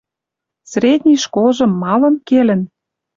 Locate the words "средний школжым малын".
0.71-2.15